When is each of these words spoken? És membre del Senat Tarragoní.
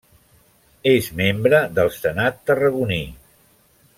És 0.91 1.09
membre 1.19 1.59
del 1.79 1.93
Senat 1.99 2.41
Tarragoní. 2.51 3.01